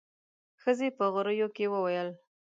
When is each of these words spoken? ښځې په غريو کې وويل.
ښځې 0.61 0.87
په 0.97 1.05
غريو 1.13 1.47
کې 1.55 1.65
وويل. 1.73 2.09